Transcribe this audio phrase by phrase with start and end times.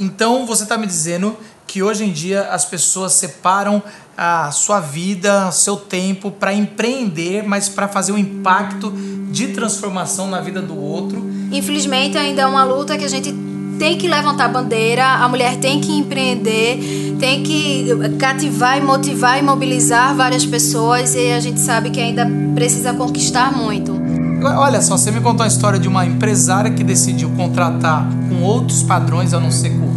[0.00, 1.36] Então você está me dizendo
[1.66, 3.82] que hoje em dia as pessoas separam
[4.16, 8.92] a sua vida, seu tempo para empreender, mas para fazer um impacto
[9.30, 11.24] de transformação na vida do outro.
[11.52, 13.32] Infelizmente ainda é uma luta que a gente
[13.78, 17.86] tem que levantar a bandeira, a mulher tem que empreender, tem que
[18.18, 23.56] cativar e motivar e mobilizar várias pessoas e a gente sabe que ainda precisa conquistar
[23.56, 23.96] muito.
[24.42, 28.84] Olha só, você me contou a história de uma empresária que decidiu contratar com outros
[28.84, 29.87] padrões, a não ser currículo,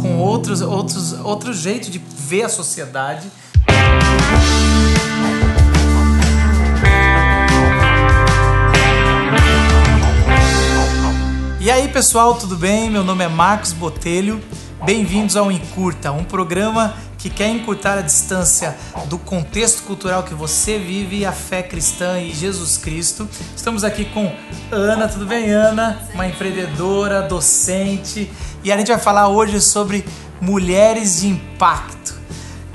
[0.00, 3.30] com outros, outros, outro jeito de ver a sociedade.
[11.60, 12.88] E aí pessoal, tudo bem?
[12.90, 14.40] Meu nome é Marcos Botelho.
[14.84, 16.94] Bem-vindos ao Encurta, um programa
[17.26, 18.76] que quer encurtar a distância
[19.06, 23.28] do contexto cultural que você vive, a fé cristã e Jesus Cristo.
[23.56, 24.32] Estamos aqui com
[24.70, 26.00] Ana, tudo bem, Ana?
[26.14, 28.30] Uma empreendedora, docente,
[28.62, 30.04] e a gente vai falar hoje sobre
[30.40, 32.14] mulheres de impacto.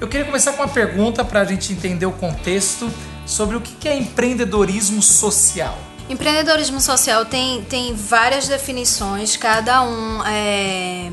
[0.02, 2.92] Eu queria começar com uma pergunta para a gente entender o contexto
[3.26, 5.78] sobre o que é empreendedorismo social.
[6.10, 11.10] Empreendedorismo social tem, tem várias definições, cada um é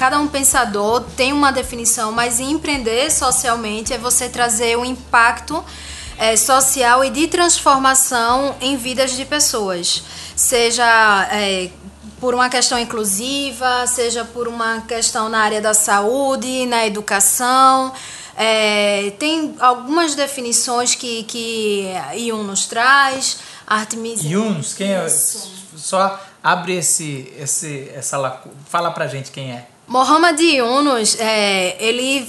[0.00, 5.62] cada um pensador tem uma definição, mas empreender socialmente é você trazer um impacto
[6.16, 10.02] é, social e de transformação em vidas de pessoas,
[10.34, 11.68] seja é,
[12.18, 17.92] por uma questão inclusiva, seja por uma questão na área da saúde, na educação.
[18.38, 23.36] É, tem algumas definições que, que Yun nos traz.
[23.66, 24.24] Artemis.
[24.24, 25.06] Yunus, quem é?
[25.10, 28.54] Só abre esse, esse, essa lacuna.
[28.66, 29.69] Fala pra gente quem é.
[29.90, 32.24] Mohamed Yunus, é, ele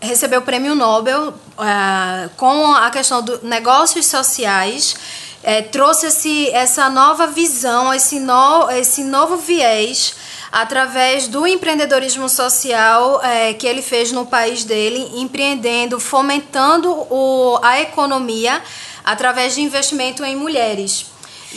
[0.00, 4.96] recebeu o prêmio Nobel é, com a questão dos negócios sociais,
[5.42, 10.14] é, trouxe esse, essa nova visão, esse, no, esse novo viés
[10.50, 17.78] através do empreendedorismo social é, que ele fez no país dele, empreendendo, fomentando o, a
[17.78, 18.62] economia
[19.04, 21.04] através de investimento em mulheres.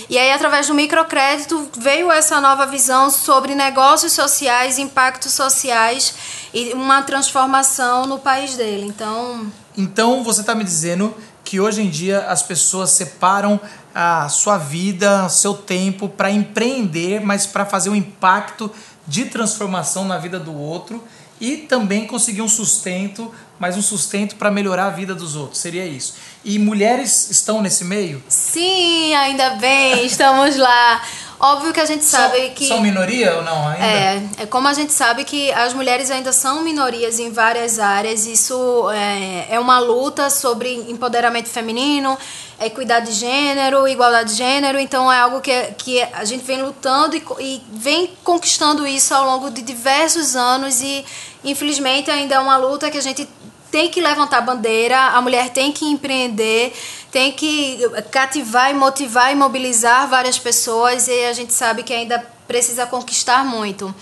[0.07, 6.13] E aí, através do microcrédito, veio essa nova visão sobre negócios sociais, impactos sociais
[6.53, 8.85] e uma transformação no país dele.
[8.85, 9.51] Então.
[9.77, 13.59] Então, você está me dizendo que hoje em dia as pessoas separam
[13.93, 18.71] a sua vida, seu tempo para empreender, mas para fazer um impacto
[19.07, 21.03] de transformação na vida do outro
[21.41, 25.59] e também conseguir um sustento, mas um sustento para melhorar a vida dos outros.
[25.59, 26.15] Seria isso.
[26.43, 28.23] E mulheres estão nesse meio?
[28.27, 31.01] Sim, ainda bem, estamos lá.
[31.39, 32.67] Óbvio que a gente sabe são, que.
[32.67, 33.85] São minoria ou não ainda?
[33.85, 38.25] É, é como a gente sabe que as mulheres ainda são minorias em várias áreas.
[38.25, 42.17] Isso é, é uma luta sobre empoderamento feminino,
[42.59, 44.77] equidade de gênero, igualdade de gênero.
[44.77, 49.25] Então é algo que, que a gente vem lutando e, e vem conquistando isso ao
[49.25, 50.81] longo de diversos anos.
[50.81, 51.05] E
[51.41, 53.25] infelizmente ainda é uma luta que a gente
[53.71, 56.73] tem que levantar bandeira, a mulher tem que empreender,
[57.11, 57.79] tem que
[58.11, 63.45] cativar e motivar e mobilizar várias pessoas e a gente sabe que ainda precisa conquistar
[63.45, 63.93] muito.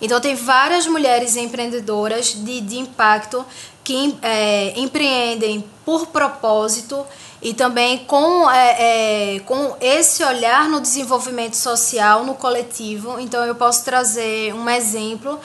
[0.00, 3.44] Então tem várias mulheres empreendedoras de, de impacto
[3.82, 7.04] que é, empreendem por propósito
[7.42, 13.18] e também com, é, é, com esse olhar no desenvolvimento social, no coletivo.
[13.20, 15.38] Então eu posso trazer um exemplo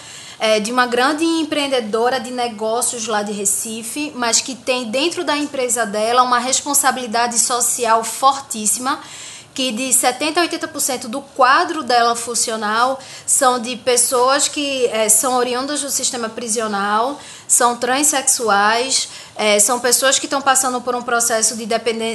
[0.44, 5.38] é, de uma grande empreendedora de negócios lá de Recife, mas que tem dentro da
[5.38, 9.00] empresa dela uma responsabilidade social fortíssima
[9.62, 15.36] que de 70% a 80% do quadro dela funcional são de pessoas que é, são
[15.36, 21.56] oriundas do sistema prisional, são transexuais, é, são pessoas que estão passando por um processo
[21.56, 21.68] de,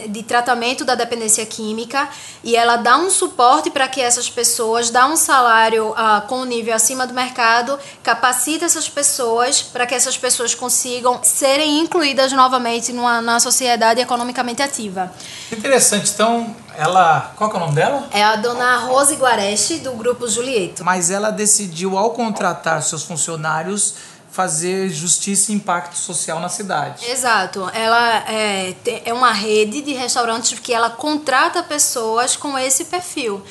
[0.08, 2.08] de tratamento da dependência química
[2.42, 6.44] e ela dá um suporte para que essas pessoas, dá um salário ah, com um
[6.44, 12.92] nível acima do mercado, capacita essas pessoas para que essas pessoas consigam serem incluídas novamente
[12.92, 15.12] numa, na sociedade economicamente ativa.
[15.52, 16.10] Interessante.
[16.10, 17.32] Então, ela.
[17.36, 18.08] Qual é o nome dela?
[18.10, 20.84] É a dona Rose Guareste, do grupo Julieto.
[20.84, 23.94] Mas ela decidiu, ao contratar seus funcionários,
[24.30, 27.06] fazer justiça e impacto social na cidade.
[27.10, 27.70] Exato.
[27.72, 28.74] Ela é,
[29.04, 33.42] é uma rede de restaurantes que ela contrata pessoas com esse perfil.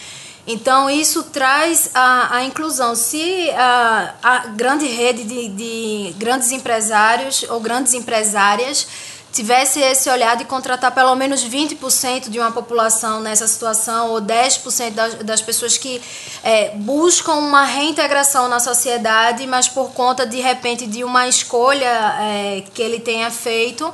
[0.48, 2.96] Então, isso traz a, a inclusão.
[2.96, 8.88] Se a, a grande rede de, de grandes empresários ou grandes empresárias
[9.36, 14.92] tivesse esse olhar de contratar pelo menos 20% de uma população nessa situação, ou 10%
[14.92, 16.02] das, das pessoas que
[16.42, 22.64] é, buscam uma reintegração na sociedade, mas por conta, de repente, de uma escolha é,
[22.74, 23.94] que ele tenha feito,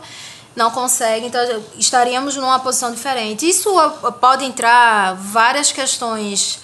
[0.56, 1.42] não consegue, então
[1.76, 3.50] estaríamos numa posição diferente.
[3.50, 3.70] Isso
[4.20, 6.60] pode entrar várias questões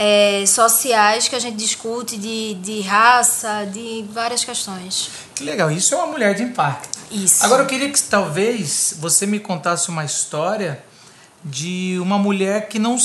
[0.00, 5.10] é, sociais que a gente discute de, de raça, de várias questões.
[5.34, 6.96] Que legal, isso é uma mulher de impacto.
[7.10, 7.44] Isso.
[7.44, 10.84] Agora eu queria que talvez você me contasse uma história
[11.44, 12.96] de uma mulher que não,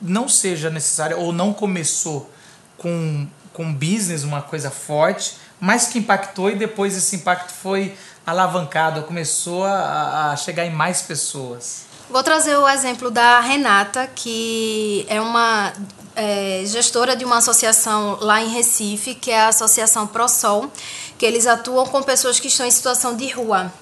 [0.00, 2.30] não seja necessária ou não começou
[2.78, 9.02] com, com business, uma coisa forte, mas que impactou e depois esse impacto foi alavancado,
[9.02, 11.89] começou a, a chegar em mais pessoas.
[12.10, 15.72] Vou trazer o exemplo da Renata, que é uma
[16.16, 20.68] é, gestora de uma associação lá em Recife, que é a Associação ProSol,
[21.16, 23.72] que eles atuam com pessoas que estão em situação de rua.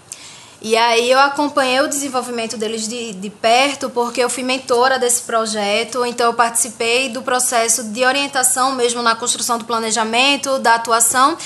[0.60, 5.22] E aí eu acompanhei o desenvolvimento deles de, de perto, porque eu fui mentora desse
[5.22, 11.38] projeto, então eu participei do processo de orientação mesmo na construção do planejamento, da atuação.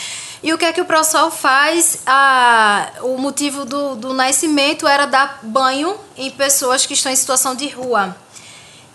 [0.43, 2.01] E o que é que o ProSol faz?
[2.05, 7.55] Ah, o motivo do, do nascimento era dar banho em pessoas que estão em situação
[7.55, 8.17] de rua.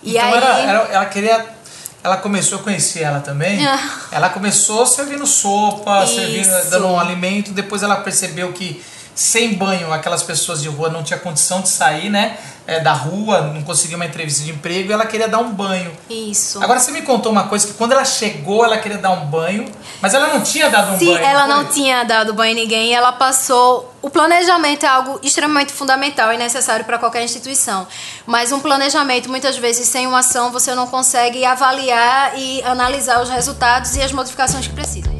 [0.03, 0.33] E então aí...
[0.33, 1.57] Era, era, ela queria
[2.03, 3.59] ela começou a conhecer ela também.
[4.11, 6.15] ela começou servindo sopa, Isso.
[6.15, 7.51] servindo, dando um alimento.
[7.51, 8.83] Depois ela percebeu que
[9.17, 12.37] sem banho aquelas pessoas de rua não tinha condição de sair, né?
[12.67, 15.91] É, da rua, não conseguia uma entrevista de emprego e ela queria dar um banho.
[16.09, 16.61] Isso.
[16.61, 19.65] Agora você me contou uma coisa que quando ela chegou, ela queria dar um banho,
[20.01, 21.17] mas ela não tinha dado um Sim, banho.
[21.17, 23.91] Sim, ela não, não tinha dado banho em ninguém, ela passou.
[24.01, 27.87] O planejamento é algo extremamente fundamental e necessário para qualquer instituição.
[28.25, 33.29] Mas um planejamento, muitas vezes, sem uma ação, você não consegue avaliar e analisar os
[33.29, 35.16] resultados e as modificações que precisam.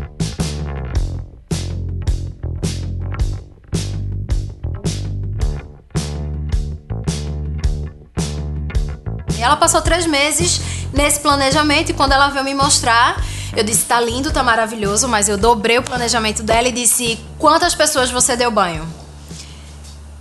[9.48, 10.60] Ela passou três meses
[10.92, 13.16] nesse planejamento e quando ela veio me mostrar,
[13.56, 17.74] eu disse: tá lindo, tá maravilhoso, mas eu dobrei o planejamento dela e disse: quantas
[17.74, 18.86] pessoas você deu banho?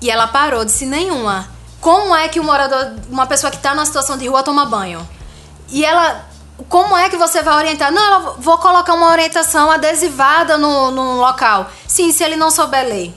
[0.01, 1.49] E ela parou, disse: nenhuma.
[1.81, 5.07] Como é que um morador, uma pessoa que está numa situação de rua toma banho?
[5.71, 6.25] E ela
[6.69, 7.91] como é que você vai orientar?
[7.91, 11.69] Não, vou colocar uma orientação adesivada no, no local.
[11.89, 13.13] Sim, se ele não souber ler.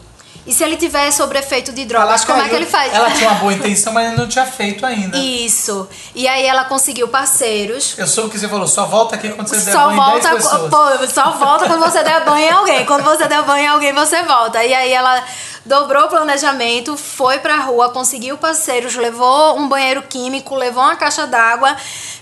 [0.46, 2.94] E se ele tiver sobre efeito de drogas, como é que ele faz?
[2.94, 5.18] Ela tinha uma boa intenção, mas não tinha feito ainda.
[5.18, 5.88] Isso.
[6.16, 7.96] E aí ela conseguiu parceiros.
[7.98, 10.32] Eu soube que você falou, só volta aqui quando você só der banho volta, em
[10.32, 10.70] 10 pessoas.
[10.70, 12.86] Pô, só volta quando você der banho em alguém.
[12.86, 14.64] Quando você der banho em alguém, você volta.
[14.64, 15.24] E aí ela
[15.66, 21.28] dobrou o planejamento, foi pra rua, conseguiu parceiros, levou um banheiro químico, levou uma caixa
[21.28, 21.76] d'água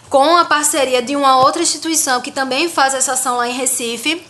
[0.09, 4.21] com a parceria de uma outra instituição que também faz essa ação lá em Recife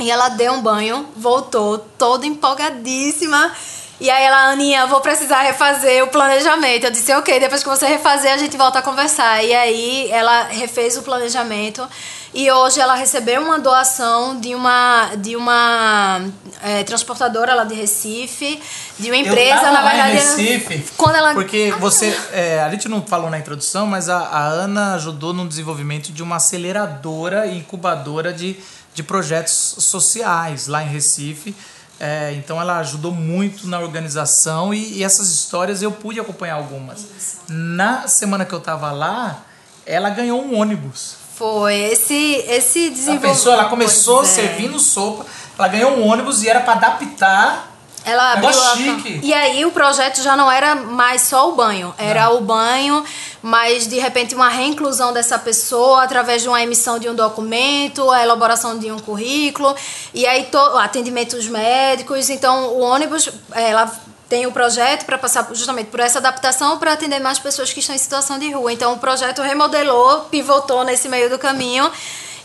[0.00, 3.52] e ela deu um banho, voltou toda empolgadíssima.
[4.00, 6.84] E aí ela, Aninha, vou precisar refazer o planejamento.
[6.84, 9.44] Eu disse, ok, depois que você refazer, a gente volta a conversar.
[9.44, 11.86] E aí ela refez o planejamento.
[12.32, 16.22] E hoje ela recebeu uma doação de uma, de uma
[16.62, 18.62] é, transportadora lá de Recife,
[18.98, 20.12] de uma empresa, na verdade.
[20.12, 21.34] Em Recife, quando ela...
[21.34, 22.16] Porque você.
[22.32, 26.22] É, a gente não falou na introdução, mas a, a Ana ajudou no desenvolvimento de
[26.22, 28.56] uma aceleradora e incubadora de
[28.94, 31.54] de projetos sociais lá em Recife.
[32.02, 37.00] É, então ela ajudou muito na organização e, e, essas histórias eu pude acompanhar algumas.
[37.00, 37.36] Isso.
[37.46, 39.42] Na semana que eu estava lá,
[39.84, 41.16] ela ganhou um ônibus.
[41.36, 43.24] Foi esse esse desenvolvimento.
[43.24, 44.24] Ela, pensou, ela começou é.
[44.24, 45.26] servindo sopa,
[45.58, 47.69] ela ganhou um ônibus e era para adaptar
[48.04, 48.76] ela abriu a...
[48.76, 49.20] chique.
[49.22, 52.38] E aí o projeto já não era mais só o banho, era não.
[52.38, 53.04] o banho,
[53.42, 58.22] mas de repente uma reinclusão dessa pessoa através de uma emissão de um documento, a
[58.22, 59.74] elaboração de um currículo
[60.14, 60.58] e aí to...
[60.78, 62.30] atendimentos médicos.
[62.30, 63.90] Então o ônibus, ela
[64.28, 67.94] tem o projeto para passar justamente por essa adaptação para atender mais pessoas que estão
[67.94, 68.72] em situação de rua.
[68.72, 71.90] Então o projeto remodelou, pivotou nesse meio do caminho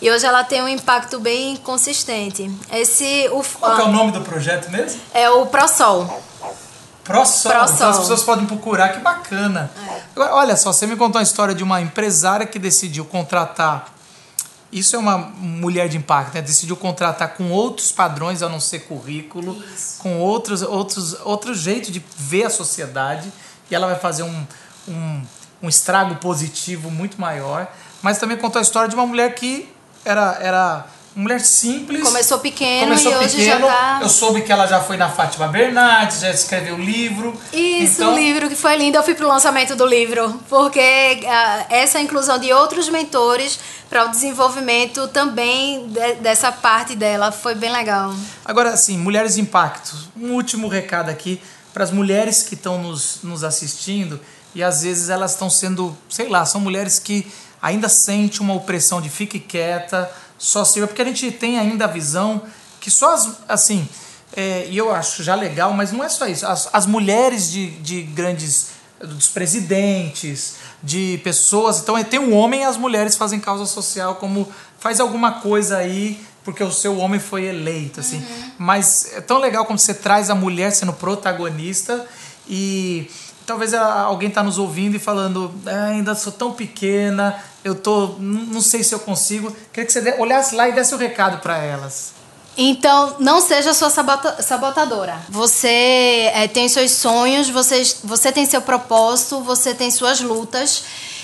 [0.01, 2.51] e hoje ela tem um impacto bem consistente.
[2.71, 4.99] Esse, o, Qual é o nome do projeto mesmo?
[5.13, 6.05] É o ProSol.
[7.03, 7.51] ProSol.
[7.51, 7.75] ProSol.
[7.75, 9.71] Então as pessoas podem procurar, que bacana.
[10.17, 10.21] É.
[10.21, 13.93] Olha só, você me contou a história de uma empresária que decidiu contratar.
[14.71, 16.41] Isso é uma mulher de impacto, né?
[16.41, 19.99] Decidiu contratar com outros padrões, a não ser currículo, Isso.
[19.99, 23.31] com outros, outros, outro jeito de ver a sociedade.
[23.69, 24.47] E ela vai fazer um,
[24.87, 25.21] um,
[25.63, 27.71] um estrago positivo muito maior.
[28.01, 29.69] Mas também contou a história de uma mulher que
[30.05, 30.85] era, era
[31.15, 32.03] uma mulher simples.
[32.03, 33.67] Começou pequeno começou e hoje pequeno.
[33.67, 33.99] já tá...
[34.01, 37.39] Eu soube que ela já foi na Fátima Bernardes, já escreveu livro.
[37.51, 38.13] Isso, então...
[38.13, 38.97] um livro que foi lindo.
[38.97, 40.79] Eu fui pro lançamento do livro, porque
[41.23, 43.59] uh, essa inclusão de outros mentores
[43.89, 48.13] para o desenvolvimento também de, dessa parte dela foi bem legal.
[48.43, 49.95] Agora, assim, Mulheres Impacto.
[50.15, 51.41] Um último recado aqui
[51.73, 54.19] para as mulheres que estão nos, nos assistindo
[54.53, 57.27] e às vezes elas estão sendo, sei lá, são mulheres que
[57.65, 61.87] ainda sente uma opressão de fique quieta, só sirva, porque a gente tem ainda a
[61.87, 62.43] visão
[62.79, 63.89] que só as, assim,
[64.37, 67.71] é, e eu acho já legal, mas não é só isso, as, as mulheres de,
[67.71, 68.67] de grandes,
[68.99, 71.79] dos presidentes, de pessoas.
[71.79, 76.23] Então tem um homem e as mulheres fazem causa social, como faz alguma coisa aí
[76.43, 78.17] porque o seu homem foi eleito, assim.
[78.17, 78.51] Uhum.
[78.59, 82.05] Mas é tão legal como você traz a mulher sendo protagonista
[82.47, 83.09] e
[83.45, 88.61] talvez alguém está nos ouvindo e falando, ah, ainda sou tão pequena, eu tô, não
[88.61, 89.55] sei se eu consigo.
[89.71, 92.13] Queria que você olhasse lá e desse o um recado para elas.
[92.57, 95.19] Então, não seja sua sabota sabotadora.
[95.29, 100.83] Você é, tem seus sonhos, você, você tem seu propósito, você tem suas lutas.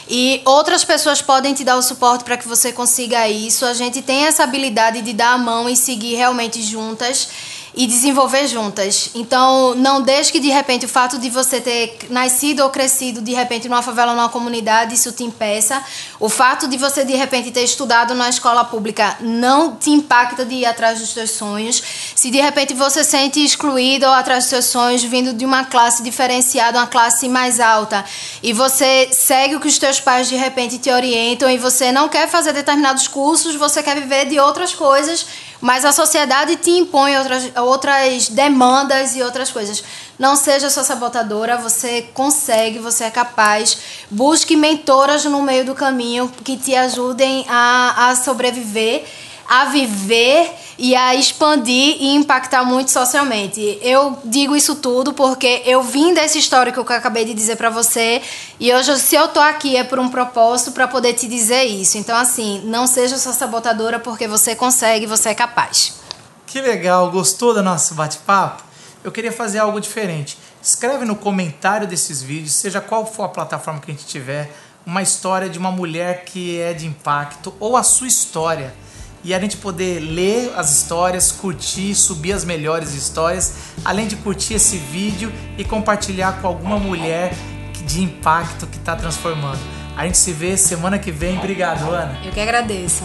[0.09, 3.65] E outras pessoas podem te dar o suporte para que você consiga isso.
[3.65, 7.29] A gente tem essa habilidade de dar a mão e seguir realmente juntas
[7.73, 9.11] e desenvolver juntas.
[9.15, 13.33] Então, não deixe que de repente o fato de você ter nascido ou crescido de
[13.33, 15.81] repente numa favela, numa comunidade, isso te impeça.
[16.19, 20.55] O fato de você de repente ter estudado na escola pública não te impacta de
[20.55, 21.81] ir atrás dos seus sonhos.
[22.15, 26.03] Se de repente você sente excluído ou atrás dos seus sonhos vindo de uma classe
[26.03, 28.03] diferenciada, uma classe mais alta,
[28.43, 32.09] e você segue o que os teus pais de repente te orientam e você não
[32.09, 35.25] quer fazer determinados cursos, você quer viver de outras coisas,
[35.61, 39.83] mas a sociedade te impõe outras outras demandas e outras coisas.
[40.17, 43.77] Não seja só sabotadora, você consegue, você é capaz.
[44.09, 49.05] Busque mentoras no meio do caminho que te ajudem a, a sobreviver,
[49.47, 53.77] a viver e a expandir e impactar muito socialmente.
[53.83, 57.69] Eu digo isso tudo porque eu vim desse histórico que eu acabei de dizer para
[57.69, 58.19] você
[58.59, 61.99] e hoje se eu tô aqui é por um propósito para poder te dizer isso.
[61.99, 66.01] Então assim, não seja só sabotadora porque você consegue, você é capaz.
[66.47, 68.63] Que legal, gostou do nosso bate-papo?
[69.03, 70.35] Eu queria fazer algo diferente.
[70.63, 74.51] Escreve no comentário desses vídeos, seja qual for a plataforma que a gente tiver,
[74.83, 78.73] uma história de uma mulher que é de impacto ou a sua história.
[79.23, 83.53] E a gente poder ler as histórias, curtir, subir as melhores histórias,
[83.85, 87.33] além de curtir esse vídeo e compartilhar com alguma mulher
[87.85, 89.59] de impacto que está transformando.
[89.95, 91.37] A gente se vê semana que vem.
[91.37, 92.19] Obrigado, Ana.
[92.23, 93.03] Eu que agradeço.